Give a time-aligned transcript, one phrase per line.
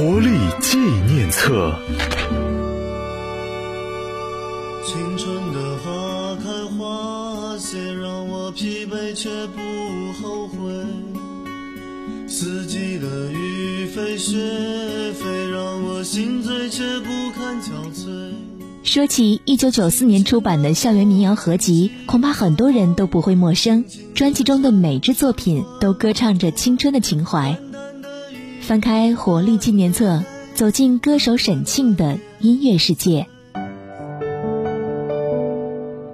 [0.00, 0.30] 活力
[0.62, 1.78] 纪念册。
[4.82, 9.60] 青春的花开花谢，让我疲惫却不
[10.22, 10.56] 后悔。
[12.26, 14.38] 四季的雨飞雪
[15.12, 18.32] 飞，让我心醉却不堪憔悴。
[18.82, 23.84] 说起一九九四年出版的校园民谣合集，恐怕很多人都不会陌生。
[24.14, 27.58] 专辑中的每支作品都歌唱着青春的情怀。
[28.70, 30.22] 翻开活力纪念册，
[30.54, 33.26] 走进歌手沈庆的音乐世界。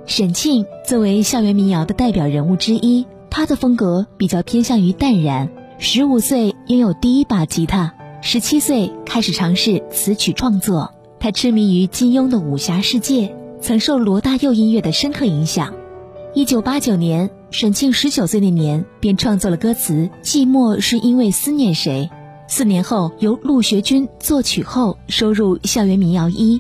[0.06, 5.51] 沈庆作为校园民谣的代表人物之一，他的风格比较偏向于淡然。
[5.79, 7.92] 十五岁拥有第一把吉他，
[8.23, 10.95] 十七岁开始尝试词曲创作。
[11.20, 15.74] 他痴迷于金庸的武侠世界，曾受罗大佑音乐的深刻影响。
[16.32, 22.09] 一九八九年，沈庆十九岁那年便创作了歌词《寂寞是因为思念谁》。
[22.49, 26.59] 四年后，由陆学军作曲后收入《校园民谣一》。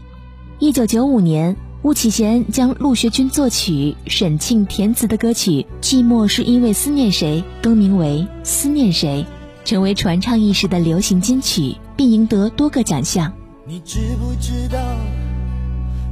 [0.58, 9.24] 一九九五年，巫启贤将陆学军作曲、沈庆填词的歌曲《寂寞是因为思念谁》更名为《思念谁》，
[9.68, 13.32] 成为传唱一时的流行金曲，并赢得多个奖项。
[13.64, 14.78] 你知不知道，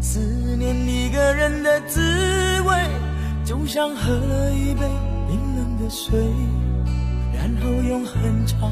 [0.01, 0.21] 思
[0.57, 2.01] 念一个人的滋
[2.63, 2.75] 味，
[3.45, 4.87] 就像喝了一杯
[5.29, 6.17] 冰冷的水，
[7.33, 8.71] 然后用很长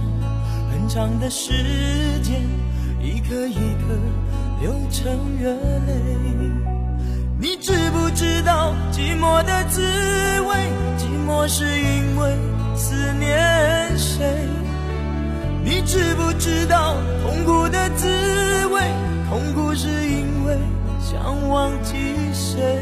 [0.72, 1.52] 很长的时
[2.22, 2.40] 间，
[3.02, 3.94] 一颗一颗
[4.62, 5.94] 流成热泪。
[7.38, 10.54] 你知不知道寂寞的滋味？
[10.96, 12.34] 寂寞是因为
[12.74, 14.48] 思念谁？
[15.62, 18.06] 你知不知道痛苦的滋
[18.68, 18.80] 味？
[19.28, 20.56] 痛苦是因为
[21.00, 21.92] 想忘记
[22.32, 22.80] 谁。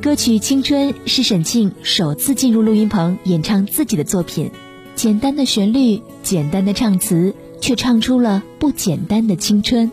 [0.00, 4.50] 歌曲《青春》是沈庆首次进入录音棚演唱自己的作品，
[4.96, 9.90] 简单的旋律，简单的唱词，却唱出了不简单的青春。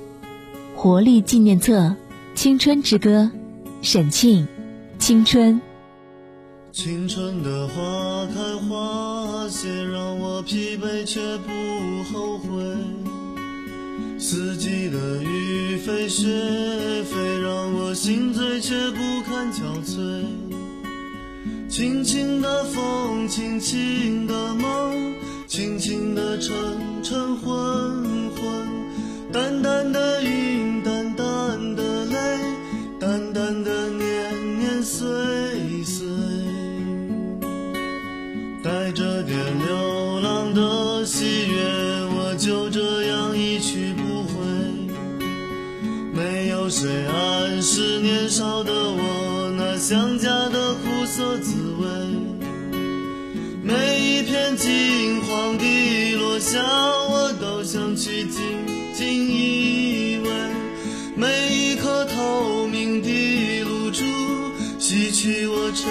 [0.76, 1.80] 活力纪念册，
[2.36, 3.32] 《青春之歌》，
[3.82, 4.46] 沈庆，
[5.00, 5.56] 《青春》。
[6.72, 7.74] 青春的花
[8.28, 11.50] 开花谢，让我疲惫却不
[12.14, 12.48] 后悔。
[14.20, 16.28] 四季的雨飞雪
[17.04, 20.24] 飞，让我心醉却不堪憔悴。
[21.68, 25.14] 轻轻的风，轻轻的梦，
[25.48, 26.54] 轻轻的晨
[27.02, 27.50] 晨昏
[28.36, 28.44] 昏，
[29.32, 32.18] 淡淡的云，淡淡的泪，
[33.00, 35.08] 淡淡的年年岁
[35.86, 36.06] 岁。
[38.62, 41.64] 带着点流浪的喜悦，
[42.14, 44.36] 我就这样一去不回。
[46.14, 52.37] 没有谁暗示年少的我那想家的苦涩滋味。
[53.68, 58.42] 每一片金黄的落下，我都想去紧
[58.94, 60.30] 紧依偎。
[61.18, 64.06] 每一颗透明的露珠，
[64.80, 65.86] 洗去我沉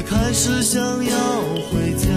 [0.00, 1.16] 却开始想要
[1.70, 2.08] 回家。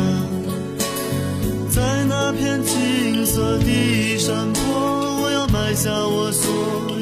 [1.69, 6.92] 在那片金色的山坡，我要埋下我所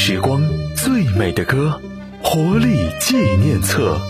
[0.00, 0.40] 时光，
[0.76, 1.78] 最美的歌，
[2.22, 4.00] 活力纪念册。